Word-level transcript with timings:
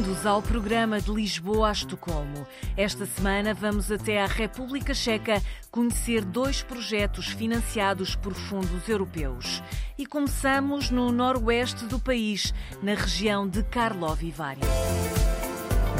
Bem-vindos 0.00 0.24
ao 0.24 0.40
programa 0.40 0.98
de 0.98 1.10
Lisboa 1.10 1.68
a 1.68 1.72
Estocolmo. 1.72 2.46
Esta 2.74 3.04
semana 3.04 3.52
vamos 3.52 3.92
até 3.92 4.22
à 4.22 4.24
República 4.24 4.94
Checa 4.94 5.42
conhecer 5.70 6.24
dois 6.24 6.62
projetos 6.62 7.26
financiados 7.26 8.16
por 8.16 8.32
fundos 8.32 8.88
europeus. 8.88 9.62
E 9.98 10.06
começamos 10.06 10.90
no 10.90 11.12
noroeste 11.12 11.84
do 11.84 12.00
país, 12.00 12.54
na 12.82 12.94
região 12.94 13.46
de 13.46 13.62
Karlovy 13.62 14.30
Vary. 14.30 14.60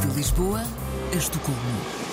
De 0.00 0.16
Lisboa 0.16 0.62
a 1.12 1.16
Estocolmo. 1.16 2.09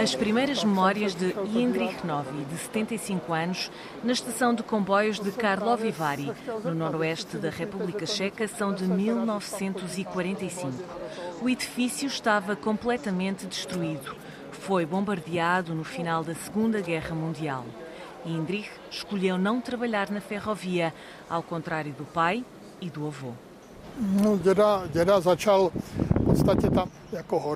As 0.00 0.14
primeiras 0.14 0.62
memórias 0.62 1.14
de 1.14 1.34
Jindrich 1.52 2.06
Novi, 2.06 2.44
de 2.44 2.56
75 2.58 3.32
anos, 3.32 3.70
na 4.02 4.12
estação 4.12 4.54
de 4.54 4.62
comboios 4.62 5.18
de 5.18 5.30
Karlovy 5.32 5.90
Vary, 5.90 6.32
no 6.64 6.74
noroeste 6.74 7.38
da 7.38 7.50
República 7.50 8.06
Checa, 8.06 8.46
são 8.46 8.74
de 8.74 8.84
1945. 8.84 10.72
O 11.40 11.48
edifício 11.48 12.06
estava 12.06 12.54
completamente 12.54 13.46
destruído. 13.46 14.14
Foi 14.52 14.84
bombardeado 14.84 15.74
no 15.74 15.84
final 15.84 16.22
da 16.22 16.34
Segunda 16.34 16.80
Guerra 16.80 17.14
Mundial. 17.14 17.64
Jindrich 18.24 18.70
escolheu 18.90 19.36
não 19.38 19.60
trabalhar 19.60 20.10
na 20.10 20.20
ferrovia, 20.20 20.94
ao 21.28 21.42
contrário 21.42 21.92
do 21.92 22.04
pai 22.04 22.44
e 22.80 22.88
do 22.88 23.06
avô. 23.06 23.32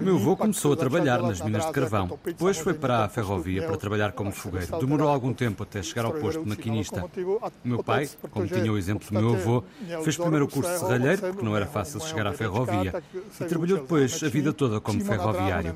Meu 0.00 0.16
avô 0.16 0.36
começou 0.36 0.72
a 0.72 0.76
trabalhar 0.76 1.20
nas 1.20 1.40
minas 1.40 1.66
de 1.66 1.72
carvão. 1.72 2.18
Depois 2.24 2.58
foi 2.58 2.74
para 2.74 3.04
a 3.04 3.08
ferrovia 3.08 3.62
para 3.66 3.76
trabalhar 3.76 4.12
como 4.12 4.30
fogueiro. 4.30 4.78
Demorou 4.78 5.08
algum 5.08 5.32
tempo 5.32 5.64
até 5.64 5.82
chegar 5.82 6.04
ao 6.04 6.12
posto 6.12 6.42
de 6.42 6.48
maquinista. 6.48 7.04
O 7.04 7.68
meu 7.68 7.82
pai, 7.82 8.08
como 8.30 8.46
tinha 8.46 8.72
o 8.72 8.78
exemplo 8.78 9.08
do 9.10 9.20
meu 9.20 9.34
avô, 9.34 9.64
fez 10.02 10.16
primeiro 10.16 10.44
o 10.44 10.48
curso 10.48 10.70
de 10.70 10.78
serralheiro, 10.78 11.22
porque 11.22 11.44
não 11.44 11.56
era 11.56 11.66
fácil 11.66 12.00
chegar 12.00 12.26
à 12.26 12.32
ferrovia, 12.32 13.02
e 13.40 13.44
trabalhou 13.44 13.78
depois 13.78 14.22
a 14.22 14.28
vida 14.28 14.52
toda 14.52 14.80
como 14.80 15.04
ferroviário. 15.04 15.74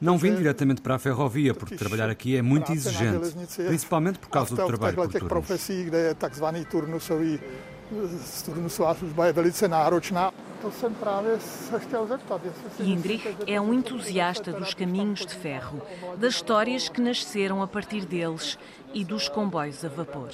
Não 0.00 0.16
vim 0.16 0.34
diretamente 0.34 0.80
para 0.80 0.94
a 0.94 0.98
ferrovia, 0.98 1.54
porque 1.54 1.76
trabalhar 1.76 2.08
aqui 2.08 2.36
é 2.36 2.42
muito 2.42 2.72
exigente, 2.72 3.34
principalmente 3.56 4.18
por 4.18 4.28
causa 4.28 4.54
do 4.54 4.64
trabalho 4.64 4.96
por 4.96 5.08
turnos. 5.08 5.48
turnusová 8.44 8.94
služba 8.94 9.26
je 9.26 9.32
velice 9.32 9.68
náročná. 9.68 10.32
To 10.62 10.70
jsem 10.70 10.94
právě 10.94 11.40
se 11.40 11.80
chtěl 11.80 12.06
zeptat. 12.06 12.40
Jindrich 12.78 13.26
é 13.46 13.60
um 13.60 13.72
entusiasta 13.74 14.52
dos 14.52 14.74
caminhos 14.74 15.26
de 15.26 15.34
ferro, 15.34 15.82
das 16.16 16.34
histórias 16.34 16.88
que 16.88 17.00
nasceram 17.00 17.62
a 17.62 17.66
partir 17.66 18.06
deles 18.06 18.56
e 18.94 19.04
dos 19.04 19.28
comboios 19.28 19.84
a 19.84 19.88
vapor. 19.88 20.30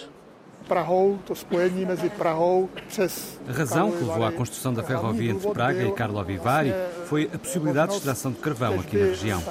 A 3.49 3.53
razão 3.53 3.91
que 3.91 4.05
levou 4.05 4.25
à 4.25 4.33
construção 4.33 4.75
da 4.75 4.83
ferrovia 4.83 5.31
entre 5.31 5.51
Praga 5.51 5.83
e 5.83 5.93
Karlovy 5.93 6.37
Vary 6.37 6.75
foi 7.07 7.31
a 7.33 7.39
possibilidade 7.39 7.93
de 7.93 7.99
extração 7.99 8.33
de 8.33 8.39
carvão 8.39 8.79
aqui 8.79 8.99
na 8.99 9.07
região. 9.07 9.43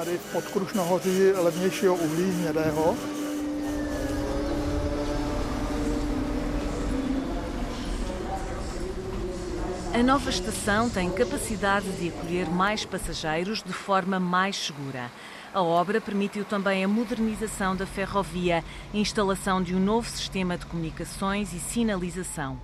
A 9.97 10.03
nova 10.03 10.29
estação 10.29 10.91
tem 10.91 11.09
capacidade 11.09 11.89
de 11.93 12.09
acolher 12.09 12.47
mais 12.47 12.85
passageiros 12.85 13.63
de 13.63 13.73
forma 13.73 14.19
mais 14.19 14.55
segura. 14.55 15.09
A 15.51 15.59
obra 15.59 15.99
permitiu 15.99 16.45
também 16.45 16.85
a 16.85 16.87
modernização 16.87 17.75
da 17.75 17.87
ferrovia, 17.87 18.63
instalação 18.93 19.59
de 19.59 19.73
um 19.73 19.79
novo 19.79 20.07
sistema 20.07 20.55
de 20.55 20.67
comunicações 20.67 21.51
e 21.51 21.59
sinalização. 21.59 22.61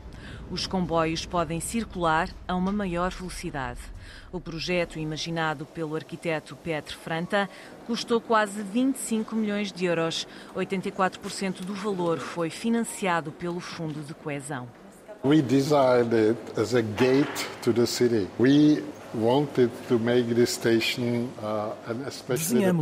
Os 0.52 0.68
comboios 0.68 1.26
podem 1.26 1.60
circular 1.60 2.30
a 2.48 2.54
uma 2.54 2.72
maior 2.72 3.10
velocidade. 3.10 3.80
O 4.32 4.40
projeto, 4.40 5.00
imaginado 5.00 5.66
pelo 5.66 5.96
arquiteto 5.96 6.56
Petr 6.56 6.96
Franta, 6.96 7.50
custou 7.88 8.22
quase 8.22 8.62
25 8.62 9.36
milhões 9.36 9.72
de 9.72 9.86
euros. 9.86 10.28
84% 10.56 11.62
do 11.62 11.74
valor 11.74 12.20
foi 12.20 12.52
financiado 12.52 13.32
pelo 13.32 13.60
Fundo 13.60 14.02
de 14.02 14.14
Coesão. 14.14 14.83
We 15.24 15.42
designed 15.42 16.14
it 16.14 16.38
as 16.58 16.74
a 16.74 16.82
gate 16.82 17.48
to 17.62 17.72
the 17.72 17.88
city. 17.88 18.28
We 18.38 18.84
wanted 19.14 19.72
to 19.88 19.98
make 19.98 20.28
this 20.36 20.50
station, 20.50 21.30
uh, 21.42 21.72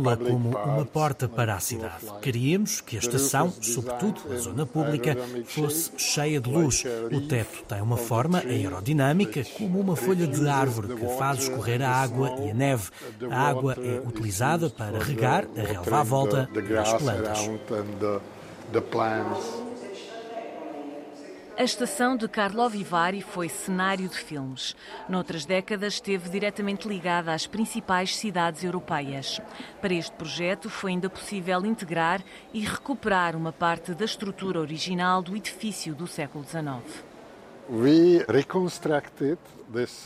public 0.02 0.30
como 0.32 0.48
uma 0.50 0.84
porta 0.84 1.28
para 1.28 1.54
a 1.54 1.60
cidade. 1.60 2.04
Queríamos 2.20 2.80
que 2.80 2.96
a 2.96 2.98
estação, 2.98 3.52
sobretudo 3.60 4.20
a 4.32 4.36
zona 4.38 4.66
pública, 4.66 5.16
fosse 5.44 5.92
cheia 5.96 6.40
de 6.40 6.50
luz. 6.50 6.84
O 7.12 7.20
teto 7.28 7.62
tem 7.68 7.80
uma 7.80 7.96
forma 7.96 8.38
aerodinâmica, 8.38 9.44
como 9.56 9.78
uma 9.78 9.94
folha 9.94 10.26
de 10.26 10.48
árvore 10.48 10.96
que 10.96 11.06
faz 11.16 11.44
escorrer 11.44 11.80
a 11.80 11.90
água 11.90 12.34
e 12.44 12.50
a 12.50 12.54
neve. 12.54 12.90
A 13.30 13.48
água 13.48 13.76
é 13.78 14.00
utilizada 14.04 14.68
para 14.68 14.98
regar 14.98 15.46
a 15.56 15.60
relva 15.60 16.00
à 16.00 16.02
volta 16.02 16.50
the, 16.52 16.60
the 16.60 16.60
as 16.60 16.68
grass 16.68 17.02
plantas. 17.02 17.38
around 17.38 17.60
and 17.70 17.98
the, 18.00 18.20
the 18.72 18.80
plants. 18.80 19.62
A 21.54 21.64
estação 21.64 22.16
de 22.16 22.26
Karlovy 22.26 22.82
Vary 22.82 23.20
foi 23.20 23.46
cenário 23.46 24.08
de 24.08 24.16
filmes. 24.16 24.74
Noutras 25.06 25.44
décadas 25.44 25.94
esteve 25.94 26.30
diretamente 26.30 26.88
ligada 26.88 27.32
às 27.32 27.46
principais 27.46 28.16
cidades 28.16 28.64
europeias. 28.64 29.38
Para 29.78 29.92
este 29.92 30.12
projeto 30.12 30.70
foi 30.70 30.92
ainda 30.92 31.10
possível 31.10 31.64
integrar 31.66 32.22
e 32.54 32.60
recuperar 32.60 33.36
uma 33.36 33.52
parte 33.52 33.92
da 33.94 34.06
estrutura 34.06 34.60
original 34.60 35.20
do 35.22 35.36
edifício 35.36 35.94
do 35.94 36.06
século 36.06 36.42
XIX. 36.42 37.11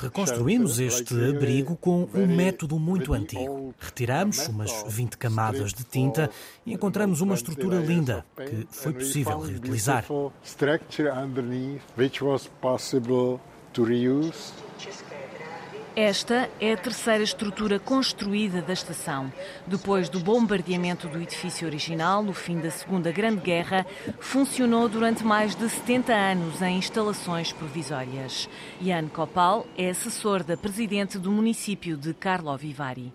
Reconstruímos 0.00 0.78
este 0.78 1.15
abrigo 1.28 1.77
com 1.77 2.09
um 2.15 2.27
método 2.27 2.78
muito 2.78 3.12
antigo. 3.12 3.75
Retiramos 3.78 4.47
umas 4.47 4.84
20 4.89 5.19
camadas 5.19 5.72
de 5.72 5.83
tinta 5.83 6.31
e 6.65 6.72
encontramos 6.72 7.21
uma 7.21 7.34
estrutura 7.34 7.78
linda 7.78 8.25
que 8.37 8.69
foi 8.71 8.93
possível 8.93 9.41
reutilizar. 9.41 10.05
Esta 15.97 16.51
é 16.61 16.75
a 16.75 16.77
terceira 16.77 17.25
estrutura 17.25 17.79
construída 17.79 18.61
da 18.61 18.75
estação. 18.75 19.33
Depois 19.67 20.11
do 20.11 20.21
bombardeamento 20.21 21.09
do 21.09 21.23
edifício 21.23 21.67
original, 21.67 22.23
no 22.23 22.34
fim 22.34 22.61
da 22.61 22.71
Segunda 22.71 23.11
Grande 23.11 23.41
Guerra, 23.41 23.87
funcionou 24.21 24.91
durante 24.91 25.25
mais 25.25 25.56
de 25.56 25.67
70 25.67 26.12
anos 26.12 26.61
em 26.61 26.77
instalações 26.77 27.51
provisórias. 27.51 28.47
Jan 28.79 29.09
Kopal 29.09 29.67
é 29.75 29.89
assessor 29.89 30.45
da 30.45 30.55
presidente 30.55 31.19
do 31.19 31.33
município 31.33 31.97
de 31.97 32.12
Karlovy 32.12 32.75
Vary. 32.75 33.11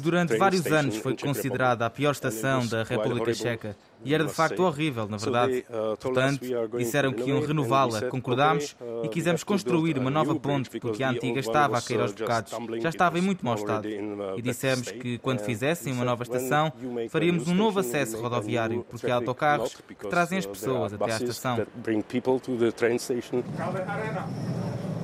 Durante 0.00 0.36
vários 0.36 0.66
anos 0.66 0.96
foi 0.98 1.16
considerada 1.16 1.86
a 1.86 1.90
pior 1.90 2.12
estação 2.12 2.64
da 2.68 2.84
República 2.84 3.34
Checa 3.34 3.76
e 4.04 4.14
era 4.14 4.24
de 4.24 4.32
facto 4.32 4.60
horrível, 4.60 5.08
na 5.08 5.16
verdade. 5.16 5.64
Portanto, 6.00 6.44
disseram 6.76 7.12
que 7.12 7.28
iam 7.28 7.40
renová-la, 7.40 8.02
concordámos 8.02 8.76
e 9.04 9.08
quisemos 9.08 9.44
construir 9.44 9.98
uma 9.98 10.10
nova 10.10 10.34
ponte 10.34 10.70
porque 10.80 11.02
a 11.02 11.10
antiga 11.10 11.40
estava 11.40 11.78
a 11.78 11.82
cair 11.82 12.00
aos 12.00 12.12
bocados, 12.12 12.52
já 12.80 12.88
estava 12.88 13.18
em 13.18 13.22
muito 13.22 13.44
mau 13.44 13.54
estado. 13.54 13.88
E 13.88 14.42
dissemos 14.42 14.90
que 14.90 15.18
quando 15.18 15.40
fizessem 15.40 15.92
uma 15.92 16.04
nova 16.04 16.22
estação, 16.22 16.72
faríamos 17.08 17.48
um 17.48 17.54
novo 17.54 17.80
acesso 17.80 18.20
rodoviário 18.20 18.84
porque 18.88 19.10
há 19.10 19.16
autocarros 19.16 19.74
que 19.86 20.08
trazem 20.08 20.38
as 20.38 20.46
pessoas 20.46 20.92
até 20.92 21.12
à 21.12 21.16
estação. 21.16 21.66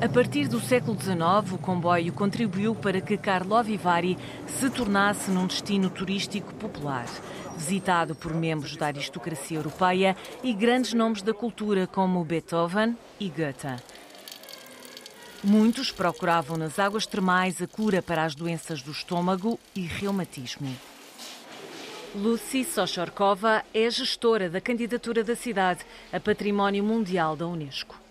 A 0.01 0.09
partir 0.09 0.47
do 0.47 0.61
século 0.61 0.97
XIX, 0.97 1.53
o 1.53 1.59
comboio 1.59 2.13
contribuiu 2.13 2.73
para 2.73 3.01
que 3.01 3.17
Karlovy 3.17 3.77
Vary 3.77 4.17
se 4.47 4.71
tornasse 4.71 5.29
num 5.29 5.45
destino 5.45 5.91
turístico 5.91 6.55
popular, 6.55 7.07
visitado 7.57 8.15
por 8.15 8.33
membros 8.33 8.77
da 8.77 8.87
aristocracia 8.87 9.59
europeia 9.59 10.17
e 10.41 10.53
grandes 10.55 10.93
nomes 10.93 11.21
da 11.21 11.35
cultura 11.35 11.85
como 11.85 12.25
Beethoven 12.25 12.97
e 13.19 13.29
Goethe. 13.29 13.83
Muitos 15.43 15.91
procuravam 15.91 16.57
nas 16.57 16.79
águas 16.79 17.05
termais 17.05 17.61
a 17.61 17.67
cura 17.67 18.01
para 18.01 18.23
as 18.23 18.37
doenças 18.37 18.81
do 18.81 18.93
estômago 18.93 19.59
e 19.75 19.81
reumatismo. 19.81 20.73
Lucy 22.15 22.65
Sochorkova 22.65 23.65
é 23.75 23.91
gestora 23.91 24.49
da 24.49 24.61
candidatura 24.61 25.25
da 25.25 25.35
cidade 25.35 25.85
a 26.13 26.21
Património 26.21 26.85
Mundial 26.85 27.35
da 27.35 27.49
Unesco. 27.49 28.08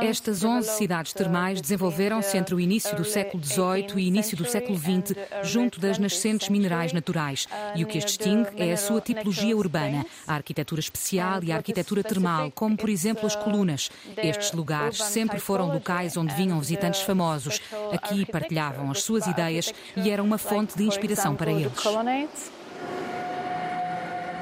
Estas 0.00 0.42
11 0.42 0.70
cidades 0.70 1.12
termais 1.12 1.60
desenvolveram-se 1.60 2.36
entre 2.38 2.54
o 2.54 2.60
início 2.60 2.96
do 2.96 3.04
século 3.04 3.42
XVIII 3.42 3.92
e 3.96 4.06
início 4.06 4.36
do 4.36 4.46
século 4.46 4.78
XX, 4.78 5.14
junto 5.42 5.78
das 5.78 5.98
nascentes 5.98 6.48
minerais 6.48 6.92
naturais. 6.92 7.46
E 7.74 7.84
o 7.84 7.86
que 7.86 7.98
as 7.98 8.04
distingue 8.04 8.48
é 8.56 8.72
a 8.72 8.76
sua 8.76 9.00
tipologia 9.00 9.56
urbana, 9.56 10.06
a 10.26 10.34
arquitetura 10.34 10.80
especial 10.80 11.44
e 11.44 11.52
a 11.52 11.56
arquitetura 11.56 12.02
termal, 12.02 12.50
como 12.52 12.76
por 12.76 12.88
exemplo 12.88 13.26
as 13.26 13.36
colunas. 13.36 13.90
Estes 14.16 14.52
lugares 14.52 14.96
sempre 15.02 15.38
foram 15.38 15.72
locais 15.72 16.16
onde 16.16 16.34
vinham 16.34 16.58
visitantes 16.58 17.02
famosos. 17.02 17.60
Aqui 17.92 18.24
partilhavam 18.24 18.90
as 18.90 19.02
suas 19.02 19.26
ideias 19.26 19.72
e 19.96 20.10
eram 20.10 20.24
uma 20.24 20.38
fonte 20.38 20.76
de 20.76 20.84
inspiração 20.84 21.36
para 21.36 21.52
eles. 21.52 21.72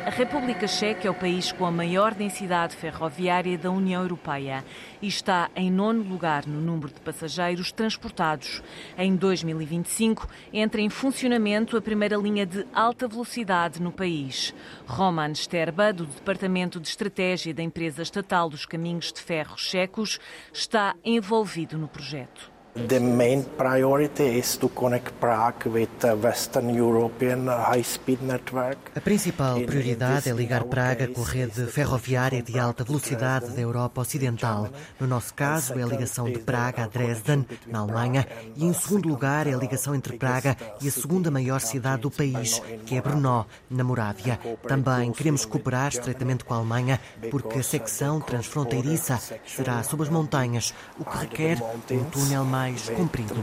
A 0.05 0.11
República 0.11 0.69
Checa 0.69 1.09
é 1.09 1.11
o 1.11 1.15
país 1.15 1.51
com 1.51 1.65
a 1.65 1.71
maior 1.71 2.13
densidade 2.13 2.77
ferroviária 2.77 3.57
da 3.57 3.71
União 3.71 4.03
Europeia 4.03 4.63
e 5.01 5.09
está 5.09 5.51
em 5.57 5.71
nono 5.71 6.03
lugar 6.03 6.47
no 6.47 6.61
número 6.61 6.93
de 6.93 7.01
passageiros 7.01 7.73
transportados. 7.73 8.63
Em 8.99 9.17
2025, 9.17 10.29
entra 10.53 10.83
em 10.83 10.91
funcionamento 10.91 11.75
a 11.75 11.81
primeira 11.81 12.19
linha 12.19 12.45
de 12.45 12.67
alta 12.75 13.09
velocidade 13.09 13.81
no 13.81 13.91
país. 13.91 14.55
Roman 14.87 15.33
Sterba, 15.35 15.91
do 15.91 16.05
Departamento 16.05 16.79
de 16.79 16.89
Estratégia 16.89 17.55
da 17.55 17.63
Empresa 17.63 18.03
Estatal 18.03 18.51
dos 18.51 18.67
Caminhos 18.67 19.11
de 19.11 19.23
Ferro 19.23 19.57
Checos, 19.57 20.21
está 20.53 20.95
envolvido 21.03 21.79
no 21.79 21.89
projeto. 21.89 22.54
The 22.75 22.99
main 22.99 23.45
priority 23.57 24.41
is 24.41 24.57
to 24.57 24.69
connect 24.69 25.21
Prague 25.21 25.65
with 25.67 25.91
the 26.01 26.17
Western 26.17 26.75
European 26.75 27.47
high-speed 27.47 28.21
network. 28.21 28.91
A 28.97 29.01
principal 29.01 29.61
prioridade 29.65 30.29
é 30.29 30.33
ligar 30.33 30.65
Praga 30.65 31.07
com 31.07 31.23
a 31.23 31.25
rede 31.25 31.67
ferroviária 31.69 32.43
de 32.43 32.59
alta 32.59 32.83
velocidade 32.83 33.53
da 33.53 33.61
Europa 33.61 34.01
Ocidental. 34.01 34.69
No 34.99 35.07
nosso 35.07 35.33
caso, 35.35 35.79
é 35.79 35.85
a 35.85 35.87
ligação 35.87 36.25
de 36.29 36.41
Praga 36.41 36.83
a 36.83 36.87
Dresden, 36.89 37.47
na 37.69 37.79
Alemanha, 37.79 38.27
e 38.57 38.65
em 38.65 38.73
segundo 38.73 39.09
lugar 39.09 39.47
é 39.47 39.55
a 39.55 39.57
ligação 39.57 39.95
entre 39.95 40.19
Praga 40.19 40.57
e 40.83 40.89
a 40.89 40.91
segunda 40.91 41.31
maior 41.31 41.61
cidade 41.61 42.03
do 42.03 42.11
país, 42.11 42.61
que 42.85 42.97
é 42.97 43.01
Brno, 43.01 43.47
na 43.71 43.85
Morávia. 43.85 44.41
Também 44.67 45.13
queremos 45.13 45.45
cooperar 45.45 45.91
estreitamente 45.91 46.45
com 46.45 46.55
a 46.55 46.57
Alemanha, 46.57 47.01
porque 47.31 47.61
a 47.61 47.63
secção 47.63 48.21
transfronteiriça 48.21 49.21
será 49.47 49.81
sob 49.85 50.03
as 50.03 50.09
montanhas, 50.09 50.75
o 50.99 51.05
que 51.05 51.19
requer 51.19 51.59
um 51.93 52.05
túnel 52.11 52.45
mais 52.45 52.64
mais 52.65 52.89
comprido. 52.89 53.35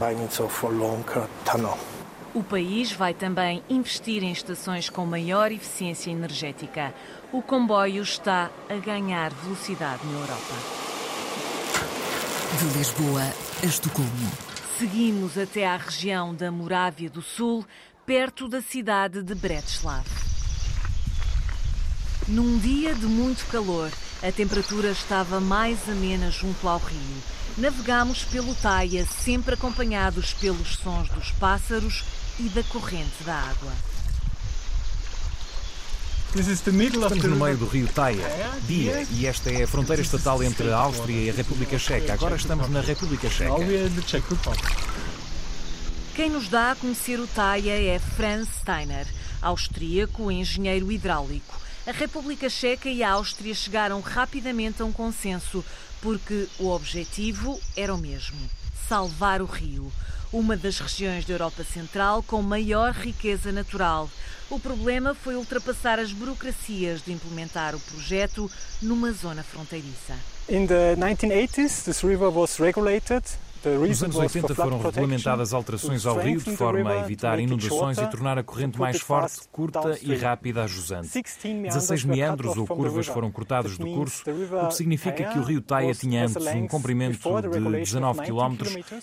O 2.34 2.42
país 2.42 2.92
vai 2.94 3.14
também 3.14 3.62
investir 3.70 4.24
em 4.24 4.32
estações 4.32 4.90
com 4.90 5.06
maior 5.06 5.52
eficiência 5.52 6.10
energética. 6.10 6.94
O 7.32 7.42
comboio 7.42 8.02
está 8.02 8.50
a 8.70 8.76
ganhar 8.76 9.32
velocidade 9.34 10.06
na 10.06 10.14
Europa. 10.14 10.56
De 12.58 12.78
Lisboa 12.78 13.22
a 13.62 13.66
Estocolmo. 13.66 14.32
Seguimos 14.80 15.38
até 15.38 15.68
à 15.68 15.78
região 15.78 16.34
da 16.34 16.52
Morávia 16.52 17.10
do 17.10 17.22
Sul, 17.22 17.66
perto 18.06 18.48
da 18.48 18.62
cidade 18.62 19.22
de 19.22 19.36
Bratislav. 19.36 20.06
Num 22.28 22.58
dia 22.58 22.96
de 22.96 23.06
muito 23.06 23.46
calor, 23.52 23.92
a 24.24 24.32
temperatura 24.32 24.90
estava 24.90 25.40
mais 25.40 25.78
amena 25.90 26.32
junto 26.32 26.68
ao 26.68 26.78
rio 26.80 27.41
Navegamos 27.58 28.24
pelo 28.24 28.56
Taia, 28.56 29.06
sempre 29.06 29.56
acompanhados 29.56 30.34
pelos 30.34 30.78
sons 30.78 31.10
dos 31.10 31.32
pássaros 31.32 32.04
e 32.40 32.44
da 32.44 32.64
corrente 32.64 33.24
da 33.26 33.36
água. 33.36 33.72
Estamos 36.34 37.24
no 37.24 37.36
meio 37.36 37.58
do 37.58 37.66
rio 37.66 37.90
Taia, 37.90 38.26
dia, 38.66 39.06
e 39.12 39.28
esta 39.28 39.52
é 39.52 39.64
a 39.64 39.68
fronteira 39.68 40.02
estatal 40.02 40.42
entre 40.42 40.72
a 40.72 40.78
Áustria 40.78 41.26
e 41.26 41.30
a 41.30 41.34
República 41.34 41.78
Checa. 41.78 42.14
Agora 42.14 42.38
estamos 42.38 42.70
na 42.70 42.80
República 42.80 43.30
Checa. 43.30 43.54
Quem 46.16 46.30
nos 46.30 46.48
dá 46.48 46.72
a 46.72 46.76
conhecer 46.76 47.20
o 47.20 47.28
Taia 47.28 47.74
é 47.74 48.00
Franz 48.00 48.48
Steiner, 48.62 49.06
austríaco 49.42 50.32
engenheiro 50.32 50.90
hidráulico. 50.90 51.60
A 51.86 51.92
República 51.92 52.48
Checa 52.48 52.90
e 52.90 53.02
a 53.02 53.12
Áustria 53.14 53.56
chegaram 53.56 54.00
rapidamente 54.02 54.84
a 54.84 54.86
um 54.86 54.92
consenso 54.92 55.66
porque 56.00 56.48
o 56.60 56.68
objetivo 56.68 57.60
era 57.76 57.94
o 57.94 57.98
mesmo: 57.98 58.38
salvar 58.88 59.42
o 59.42 59.46
rio, 59.46 59.92
uma 60.32 60.56
das 60.56 60.80
regiões 60.80 61.26
da 61.26 61.34
Europa 61.34 61.64
Central 61.64 62.22
com 62.22 62.40
maior 62.44 62.92
riqueza 62.92 63.52
natural. 63.52 64.08
O 64.48 64.60
problema 64.60 65.16
foi 65.16 65.36
ultrapassar 65.36 65.98
as 65.98 66.12
burocracias 66.12 67.02
de 67.02 67.14
implementar 67.14 67.74
o 67.74 67.80
projeto 67.80 68.50
numa 68.80 69.12
zona 69.12 69.42
fronteiriça. 69.42 70.14
In 70.48 70.68
the 70.68 70.96
1980s, 70.98 71.84
this 71.84 72.04
river 72.04 72.30
was 72.30 72.60
regulated 72.60 73.24
nos 73.70 74.04
anos 74.04 74.16
80 74.16 74.56
foram 74.56 74.82
regulamentadas 74.82 75.54
alterações 75.54 76.06
ao 76.06 76.18
rio 76.18 76.40
de 76.40 76.56
forma 76.56 76.92
a 76.92 77.00
evitar 77.00 77.40
inundações 77.40 77.98
e 77.98 78.08
tornar 78.08 78.38
a 78.38 78.44
corrente 78.44 78.80
mais 78.80 79.00
forte, 79.00 79.42
curta 79.52 79.98
e 80.02 80.16
rápida 80.16 80.64
a 80.64 80.68
jusante. 80.68 81.22
16 81.44 82.06
meandros 82.06 82.58
ou 82.58 82.66
curvas 82.66 83.08
foram 83.08 83.32
cortados 83.32 83.78
do 83.78 83.86
curso, 83.94 84.24
o 84.64 84.68
que 84.68 84.76
significa 84.76 85.24
que 85.24 85.40
o 85.40 85.44
rio 85.44 85.62
Taia 85.62 85.94
tinha 85.94 86.26
antes 86.26 86.46
um 86.48 86.68
comprimento 86.68 87.20
de 87.42 87.80
19 87.80 88.22
km 88.22 88.58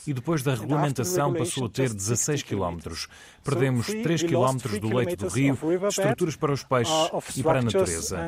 e 0.07 0.13
depois 0.13 0.43
da 0.43 0.55
regulamentação 0.55 1.33
passou 1.33 1.67
a 1.67 1.69
ter 1.69 1.93
16 1.93 2.43
km. 2.43 2.79
Perdemos 3.45 3.87
3 3.87 4.23
km 4.23 4.79
do 4.81 4.97
leito 4.97 5.17
do 5.17 5.29
rio, 5.29 5.59
estruturas 5.89 6.37
para 6.37 6.53
os 6.53 6.63
peixes 6.63 6.93
uh, 6.93 7.23
e 7.37 7.43
para 7.43 7.61
a 7.61 7.63
natureza. 7.63 8.19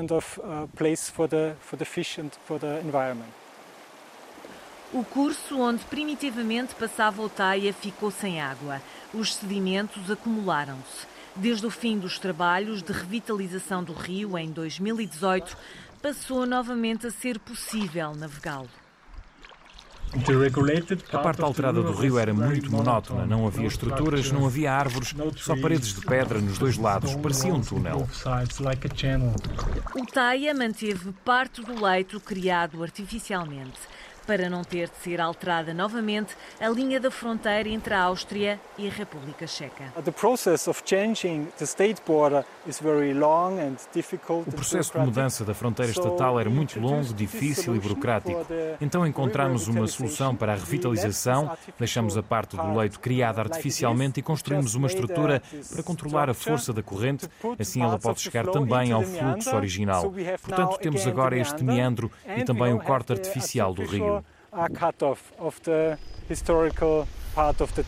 O 4.93 5.05
curso 5.05 5.61
onde 5.61 5.85
primitivamente 5.85 6.75
passava 6.75 7.23
o 7.23 7.29
Taia 7.29 7.73
ficou 7.73 8.11
sem 8.11 8.41
água. 8.41 8.83
Os 9.15 9.37
sedimentos 9.37 10.11
acumularam-se. 10.11 11.07
Desde 11.37 11.65
o 11.65 11.71
fim 11.71 11.97
dos 11.97 12.19
trabalhos 12.19 12.83
de 12.83 12.93
revitalização 12.93 13.85
do 13.85 13.93
rio 13.93 14.37
em 14.37 14.51
2018, 14.51 15.57
passou 16.03 16.45
novamente 16.45 17.07
a 17.07 17.11
ser 17.11 17.39
possível 17.39 18.17
navegá-lo. 18.17 18.69
A 21.13 21.19
parte 21.19 21.41
alterada 21.41 21.81
do 21.81 21.93
rio 21.93 22.19
era 22.19 22.35
muito 22.35 22.69
monótona. 22.69 23.25
Não 23.25 23.47
havia 23.47 23.69
estruturas, 23.69 24.33
não 24.33 24.45
havia 24.45 24.73
árvores, 24.73 25.15
só 25.37 25.55
paredes 25.55 25.95
de 25.95 26.05
pedra 26.05 26.41
nos 26.41 26.59
dois 26.59 26.77
lados. 26.77 27.15
Parecia 27.15 27.55
um 27.55 27.61
túnel. 27.61 28.09
O 29.95 30.07
Taia 30.07 30.53
manteve 30.53 31.13
parte 31.25 31.63
do 31.63 31.81
leito 31.81 32.19
criado 32.19 32.83
artificialmente 32.83 33.79
para 34.31 34.49
não 34.49 34.63
ter 34.63 34.89
de 34.89 34.95
ser 35.03 35.21
alterada 35.21 35.75
novamente 35.75 36.37
a 36.61 36.69
linha 36.69 37.01
da 37.01 37.11
fronteira 37.11 37.69
entre 37.69 37.93
a 37.93 38.03
Áustria 38.03 38.61
e 38.79 38.87
a 38.87 38.91
República 38.93 39.45
Checa. 39.45 39.93
O 44.47 44.53
processo 44.53 44.93
de 44.93 44.99
mudança 45.01 45.45
da 45.45 45.53
fronteira 45.53 45.91
estatal 45.91 46.39
era 46.39 46.49
muito 46.49 46.79
longo, 46.79 47.13
difícil 47.13 47.75
e 47.75 47.81
burocrático. 47.81 48.47
Então 48.81 49.05
encontramos 49.05 49.67
uma 49.67 49.89
solução 49.89 50.37
para 50.37 50.53
a 50.53 50.55
revitalização, 50.55 51.51
deixamos 51.77 52.17
a 52.17 52.23
parte 52.23 52.57
do 52.57 52.79
leito 52.79 53.01
criada 53.01 53.41
artificialmente 53.41 54.21
e 54.21 54.23
construímos 54.23 54.77
uma 54.77 54.87
estrutura 54.87 55.43
para 55.75 55.83
controlar 55.83 56.31
a 56.31 56.35
força 56.35 56.73
da 56.73 56.85
corrente, 56.85 57.29
assim 57.59 57.83
ela 57.83 57.99
pode 57.99 58.21
chegar 58.21 58.47
também 58.47 58.93
ao 58.93 59.03
fluxo 59.03 59.57
original. 59.57 60.15
Portanto, 60.41 60.79
temos 60.79 61.05
agora 61.05 61.37
este 61.37 61.65
meandro 61.65 62.13
e 62.37 62.45
também 62.45 62.73
o 62.73 62.79
corte 62.79 63.13
artificial 63.13 63.75
do 63.75 63.83
rio 63.85 64.20
of 64.53 65.61
the 65.63 65.99
historical 66.29 67.07
part 67.35 67.63
of 67.63 67.73
the. 67.75 67.85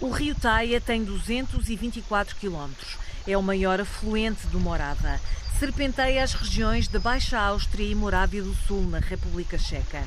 O 0.00 0.10
rio 0.10 0.34
Taia 0.34 0.80
tem 0.80 1.04
224 1.04 2.36
quilómetros. 2.36 2.98
É 3.26 3.36
o 3.36 3.42
maior 3.42 3.80
afluente 3.80 4.46
do 4.48 4.60
Morava. 4.60 5.18
Serpenteia 5.58 6.22
as 6.22 6.34
regiões 6.34 6.88
da 6.88 6.98
Baixa 6.98 7.38
Áustria 7.38 7.90
e 7.90 7.94
Morávia 7.94 8.42
do 8.42 8.54
Sul, 8.54 8.82
na 8.82 8.98
República 8.98 9.56
Checa. 9.56 10.02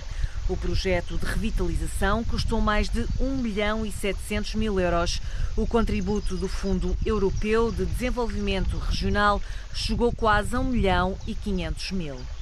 O 0.50 0.56
projeto 0.56 1.18
de 1.18 1.26
revitalização 1.26 2.24
custou 2.24 2.62
mais 2.62 2.88
de 2.90 3.06
1 3.20 3.38
milhão 3.38 3.86
e 3.86 3.92
700 3.92 4.56
mil 4.56 4.80
euros. 4.80 5.22
O 5.58 5.66
contributo 5.66 6.38
do 6.38 6.48
Fundo 6.48 6.96
Europeu 7.06 7.72
de 7.72 7.86
Desenvolvimento 7.86 8.78
Regional 8.78 9.42
chegou 9.74 10.14
quase 10.14 10.56
a 10.56 10.60
1 10.60 10.64
milhão 10.64 11.18
e 11.26 11.34
500 11.34 11.92
mil. 11.92 12.37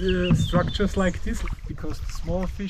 Uh, 0.00 0.32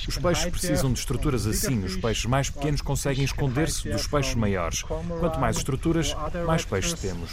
os 0.09 0.19
peixes 0.19 0.47
precisam 0.51 0.93
de 0.93 0.99
estruturas 0.99 1.47
assim. 1.47 1.85
Os 1.85 1.97
peixes 1.97 2.25
mais 2.27 2.51
pequenos 2.51 2.81
conseguem 2.81 3.25
esconder-se 3.25 3.89
dos 3.91 4.07
peixes 4.07 4.35
maiores. 4.35 4.83
Quanto 4.83 5.39
mais 5.39 5.57
estruturas, 5.57 6.15
mais 6.47 6.65
peixes 6.65 6.95
temos. 6.95 7.31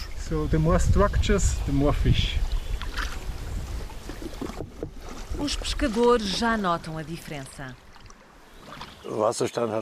Os 5.40 5.56
pescadores 5.56 6.28
já 6.38 6.56
notam 6.56 6.98
a 6.98 7.04
diferença. 7.04 7.76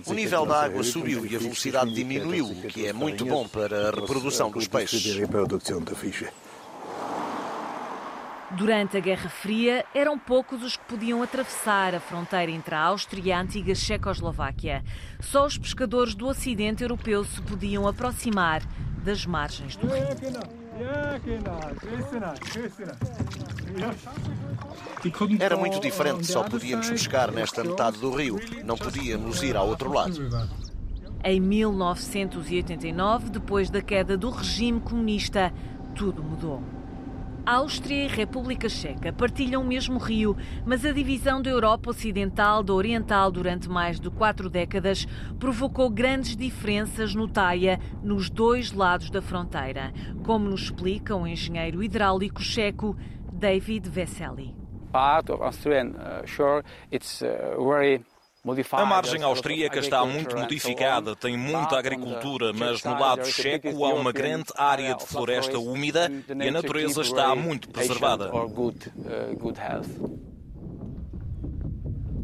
O 0.07 0.13
nível 0.13 0.45
da 0.45 0.63
água 0.63 0.83
subiu 0.83 1.25
e 1.25 1.35
a 1.35 1.39
velocidade 1.39 1.93
diminuiu, 1.93 2.45
o 2.45 2.61
que 2.63 2.85
é 2.87 2.93
muito 2.93 3.25
bom 3.25 3.47
para 3.47 3.89
a 3.89 3.91
reprodução 3.91 4.49
dos 4.49 4.67
peixes. 4.67 5.03
Durante 8.59 8.97
a 8.97 8.99
Guerra 8.99 9.29
Fria, 9.29 9.85
eram 9.95 10.19
poucos 10.19 10.61
os 10.61 10.75
que 10.75 10.83
podiam 10.83 11.23
atravessar 11.23 11.95
a 11.95 11.99
fronteira 12.01 12.51
entre 12.51 12.75
a 12.75 12.81
Áustria 12.81 13.23
e 13.23 13.31
a 13.31 13.39
antiga 13.39 13.73
Checoslováquia. 13.73 14.83
Só 15.21 15.45
os 15.45 15.57
pescadores 15.57 16.13
do 16.13 16.27
Ocidente 16.27 16.83
europeu 16.83 17.23
se 17.23 17.41
podiam 17.41 17.87
aproximar 17.87 18.61
das 19.01 19.25
margens 19.25 19.77
do 19.77 19.87
rio. 19.87 20.03
Era 25.39 25.55
muito 25.55 25.79
diferente, 25.79 26.25
só 26.27 26.43
podíamos 26.43 26.89
pescar 26.89 27.31
nesta 27.31 27.63
metade 27.63 27.97
do 27.97 28.13
rio, 28.13 28.41
não 28.65 28.75
podíamos 28.75 29.41
ir 29.41 29.55
ao 29.55 29.69
outro 29.69 29.89
lado. 29.89 30.19
Em 31.23 31.39
1989, 31.39 33.29
depois 33.29 33.69
da 33.69 33.81
queda 33.81 34.17
do 34.17 34.29
regime 34.29 34.81
comunista, 34.81 35.53
tudo 35.95 36.21
mudou. 36.21 36.61
Áustria 37.45 38.05
e 38.05 38.07
República 38.07 38.69
Checa 38.69 39.11
partilham 39.11 39.61
o 39.61 39.65
mesmo 39.65 39.97
rio, 39.97 40.35
mas 40.65 40.85
a 40.85 40.91
divisão 40.91 41.41
da 41.41 41.49
Europa 41.49 41.89
Ocidental 41.89 42.61
da 42.61 42.73
Oriental 42.73 43.31
durante 43.31 43.69
mais 43.69 43.99
de 43.99 44.09
quatro 44.09 44.49
décadas 44.49 45.07
provocou 45.39 45.89
grandes 45.89 46.35
diferenças 46.35 47.15
no 47.15 47.27
Taia 47.27 47.79
nos 48.03 48.29
dois 48.29 48.71
lados 48.71 49.09
da 49.09 49.21
fronteira, 49.21 49.91
como 50.23 50.49
nos 50.49 50.63
explica 50.63 51.15
o 51.15 51.25
engenheiro 51.25 51.83
hidráulico 51.83 52.41
checo 52.41 52.95
David 53.31 53.89
Vesely. 53.89 54.55
Part 54.91 55.31
of 55.31 55.41
Austrian 55.43 55.91
uh, 55.91 56.25
shore, 56.25 56.63
it's 56.91 57.21
uh, 57.21 57.63
very 57.63 58.03
a 58.71 58.85
margem 58.85 59.21
austríaca 59.21 59.79
está 59.79 60.05
muito 60.05 60.37
modificada, 60.37 61.15
tem 61.15 61.37
muita 61.37 61.77
agricultura, 61.77 62.53
mas 62.53 62.83
no 62.83 62.97
lado 62.97 63.25
checo 63.25 63.85
há 63.85 63.93
uma 63.93 64.11
grande 64.11 64.51
área 64.55 64.95
de 64.95 65.05
floresta 65.05 65.59
úmida 65.59 66.09
e 66.41 66.47
a 66.47 66.51
natureza 66.51 67.01
está 67.01 67.35
muito 67.35 67.69
preservada. 67.69 68.31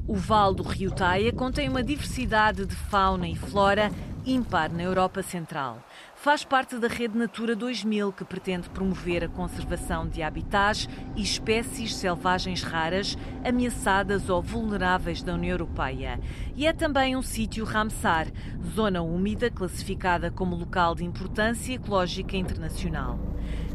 O 0.07 0.15
Vale 0.15 0.55
do 0.55 0.63
Rio 0.63 0.91
Taia 0.91 1.33
contém 1.33 1.67
uma 1.67 1.83
diversidade 1.83 2.65
de 2.65 2.75
fauna 2.75 3.27
e 3.27 3.35
flora 3.35 3.91
ímpar 4.25 4.71
na 4.71 4.83
Europa 4.83 5.21
Central 5.21 5.81
faz 6.15 6.43
parte 6.43 6.79
da 6.79 6.87
Rede 6.87 7.15
Natura 7.15 7.55
2000, 7.55 8.11
que 8.11 8.25
pretende 8.25 8.67
promover 8.69 9.23
a 9.23 9.29
conservação 9.29 10.07
de 10.07 10.23
habitats 10.23 10.89
e 11.15 11.21
espécies 11.21 11.95
selvagens 11.95 12.63
raras, 12.63 13.15
ameaçadas 13.43 14.27
ou 14.27 14.41
vulneráveis 14.41 15.21
da 15.21 15.35
União 15.35 15.51
Europeia. 15.51 16.19
E 16.55 16.65
é 16.65 16.73
também 16.73 17.15
um 17.15 17.21
sítio 17.21 17.63
Ramsar, 17.63 18.27
zona 18.73 19.03
úmida 19.03 19.51
classificada 19.51 20.31
como 20.31 20.55
local 20.55 20.95
de 20.95 21.05
importância 21.05 21.75
ecológica 21.75 22.35
internacional. 22.35 23.19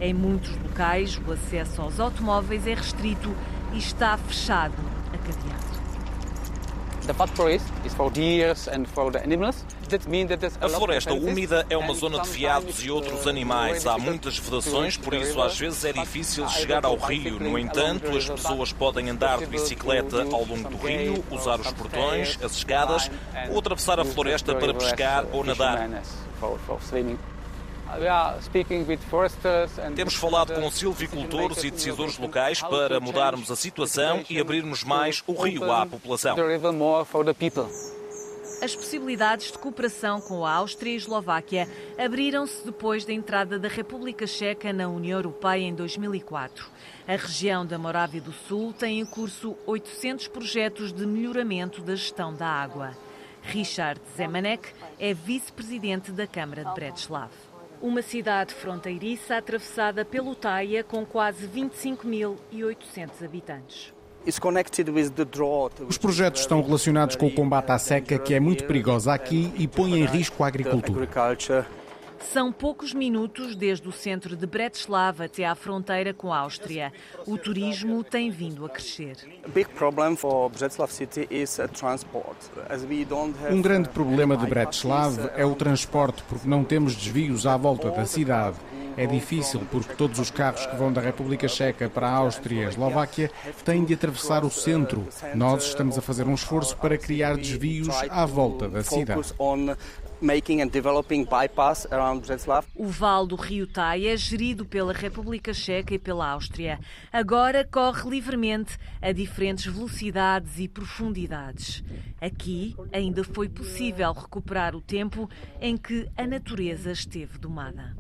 Em 0.01 0.13
muitos 0.13 0.57
locais, 0.57 1.21
o 1.25 1.31
acesso 1.31 1.83
aos 1.83 2.01
automóveis 2.01 2.67
é 2.67 2.75
restrito 2.75 3.33
e 3.73 3.79
está 3.79 4.17
fechado 4.17 4.75
a 5.15 5.19
cadeado. 5.19 5.90
A 10.61 10.69
floresta 10.69 11.13
úmida 11.13 11.67
é 11.69 11.77
uma 11.77 11.95
zona 11.95 12.21
de 12.21 12.29
veados 12.31 12.85
e 12.85 12.91
outros 12.91 13.27
animais. 13.27 13.87
Há 13.87 13.99
muitas 13.99 14.39
vedações, 14.39 14.97
por 14.97 15.15
isso 15.15 15.41
às 15.41 15.59
vezes 15.59 15.85
é 15.85 15.93
difícil 15.93 16.49
chegar 16.49 16.85
ao 16.85 16.97
rio. 16.97 17.41
No 17.41 17.59
entanto, 17.59 18.17
as 18.17 18.29
pessoas 18.29 18.73
podem 18.73 19.11
andar 19.11 19.39
de 19.39 19.47
bicicleta 19.47 20.23
ao 20.23 20.45
longo 20.45 20.69
do 20.69 20.77
rio, 20.77 21.25
usar 21.31 21.59
os 21.61 21.73
portões, 21.73 22.39
as 22.43 22.53
escadas 22.53 23.11
ou 23.51 23.59
atravessar 23.59 23.99
a 23.99 24.05
floresta 24.05 24.55
para 24.55 24.73
pescar 24.75 25.25
ou 25.33 25.43
nadar. 25.45 25.79
Temos 29.95 30.15
falado 30.15 30.55
com 30.55 30.71
silvicultores 30.71 31.65
e 31.65 31.71
decisores 31.71 32.19
locais 32.19 32.63
para 32.63 33.01
mudarmos 33.01 33.51
a 33.51 33.57
situação 33.57 34.25
e 34.29 34.41
abrirmos 34.41 34.85
mais 34.85 35.23
o 35.27 35.33
rio 35.33 35.71
à 35.71 35.87
população. 35.87 36.37
As 38.63 38.77
possibilidades 38.77 39.53
de 39.53 39.59
cooperação 39.59 40.21
com 40.21 40.45
a 40.45 40.53
Áustria 40.53 40.91
e 40.91 40.95
a 40.95 40.97
Eslováquia 40.99 41.69
abriram-se 41.99 42.63
depois 42.63 43.07
da 43.07 43.13
entrada 43.13 43.59
da 43.59 43.69
República 43.69 44.27
Checa 44.27 44.71
na 44.71 44.87
União 44.87 45.19
Europeia 45.19 45.63
em 45.63 45.75
2004. 45.75 46.67
A 47.09 47.17
região 47.17 47.65
da 47.65 47.79
Morávia 47.79 48.21
do 48.21 48.33
Sul 48.33 48.75
tem 48.75 49.01
em 49.01 49.07
curso 49.07 49.57
800 49.67 50.29
projetos 50.29 50.93
de 50.93 51.07
melhoramento 51.07 51.81
da 51.81 51.97
gestão 51.97 52.35
da 52.35 52.47
água. 52.47 52.91
Richard 53.43 53.99
Zemanek 54.15 54.69
é 54.99 55.15
vice-presidente 55.15 56.13
da 56.13 56.27
Câmara 56.27 56.63
de 56.63 56.75
Bretislav. 56.75 57.31
Uma 57.83 58.03
cidade 58.03 58.53
fronteiriça 58.53 59.37
atravessada 59.37 60.05
pelo 60.05 60.35
Taia 60.35 60.85
com 60.85 61.07
quase 61.07 61.49
25.800 61.49 63.25
habitantes. 63.25 63.95
Os 65.89 65.97
projetos 65.97 66.43
estão 66.43 66.61
relacionados 66.61 67.17
com 67.17 67.27
o 67.27 67.31
combate 67.31 67.71
à 67.73 67.79
seca, 67.79 68.19
que 68.19 68.35
é 68.35 68.41
muito 68.41 68.65
perigosa 68.65 69.15
aqui 69.15 69.51
e 69.57 69.67
põe 69.67 69.99
em 69.99 70.05
risco 70.05 70.45
a 70.45 70.49
agricultura. 70.49 71.09
São 72.21 72.53
poucos 72.53 72.95
minutos 72.95 73.57
desde 73.57 73.89
o 73.89 73.93
centro 73.93 74.37
de 74.37 74.47
Bratislava 74.47 75.25
até 75.25 75.45
à 75.45 75.55
fronteira 75.55 76.15
com 76.15 76.33
a 76.33 76.39
Áustria. 76.39 76.93
O 77.27 77.37
turismo 77.37 78.05
tem 78.05 78.31
vindo 78.31 78.65
a 78.65 78.69
crescer. 78.69 79.17
Um 83.51 83.63
grande 83.63 83.89
problema 83.89 84.37
de 84.37 84.47
Bratislava 84.47 85.33
é 85.35 85.45
o 85.45 85.55
transporte, 85.55 86.23
porque 86.29 86.49
não 86.49 86.63
temos 86.63 86.95
desvios 86.95 87.47
à 87.47 87.57
volta 87.57 87.91
da 87.91 88.05
cidade. 88.05 88.57
É 88.97 89.07
difícil 89.07 89.61
porque 89.71 89.95
todos 89.95 90.19
os 90.19 90.31
carros 90.31 90.67
que 90.67 90.77
vão 90.77 90.93
da 90.93 91.01
República 91.01 91.49
Checa 91.49 91.89
para 91.89 92.09
a 92.09 92.17
Áustria 92.17 92.63
e 92.63 92.67
a 92.67 92.69
Eslováquia 92.69 93.31
têm 93.65 93.85
de 93.85 93.95
atravessar 93.95 94.45
o 94.45 94.51
centro. 94.51 95.07
Nós 95.35 95.65
estamos 95.65 95.97
a 95.97 96.03
fazer 96.03 96.27
um 96.27 96.35
esforço 96.35 96.77
para 96.77 96.99
criar 96.99 97.37
desvios 97.37 97.89
à 98.11 98.27
volta 98.27 98.69
da 98.69 98.83
cidade. 98.83 99.33
O 102.75 102.87
Vale 102.87 103.29
do 103.29 103.37
Rio 103.37 103.67
Taia 103.67 104.13
é 104.13 104.17
gerido 104.17 104.65
pela 104.67 104.93
República 104.93 105.55
Checa 105.55 105.95
e 105.95 105.99
pela 105.99 106.29
Áustria. 106.31 106.79
Agora 107.13 107.65
corre 107.65 108.09
livremente 108.11 108.77
a 109.01 109.13
diferentes 109.13 109.67
velocidades 109.67 110.59
e 110.59 110.69
profundidades. 110.69 111.83
Aqui 112.21 112.77
ainda 112.93 113.25
foi 113.25 113.49
possível 113.49 114.13
recuperar 114.13 114.77
o 114.77 114.81
tempo 114.81 115.29
em 115.61 115.77
que 115.77 116.09
a 116.17 116.27
natureza 116.27 116.93
esteve 116.93 117.39
domada. 117.39 117.97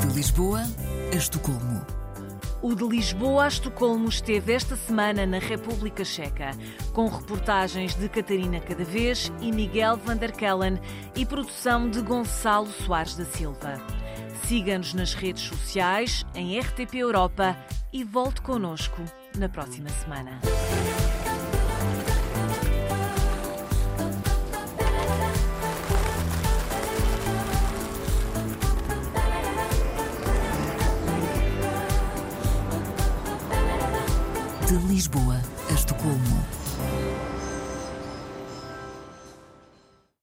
De 0.00 0.14
Lisboa 0.14 0.60
a 1.12 1.16
Estocolmo. 1.16 2.03
O 2.62 2.74
de 2.74 2.84
Lisboa 2.84 3.44
a 3.44 3.48
Estocolmo 3.48 4.08
esteve 4.08 4.52
esta 4.52 4.76
semana 4.76 5.26
na 5.26 5.38
República 5.38 6.04
Checa, 6.04 6.50
com 6.92 7.08
reportagens 7.08 7.94
de 7.94 8.08
Catarina 8.08 8.60
Cadavez 8.60 9.30
e 9.40 9.52
Miguel 9.52 9.96
van 9.96 10.16
der 10.16 10.32
Kellen 10.32 10.80
e 11.14 11.26
produção 11.26 11.88
de 11.88 12.00
Gonçalo 12.00 12.68
Soares 12.68 13.16
da 13.16 13.24
Silva. 13.24 13.80
Siga-nos 14.46 14.94
nas 14.94 15.14
redes 15.14 15.42
sociais, 15.42 16.24
em 16.34 16.58
RTP 16.58 16.94
Europa 16.96 17.56
e 17.92 18.02
volte 18.02 18.40
connosco 18.40 19.02
na 19.36 19.48
próxima 19.48 19.88
semana. 19.90 20.40
De 34.74 34.88
Lisboa 34.88 35.40
a 35.70 35.72
Estocolmo. 35.72 36.63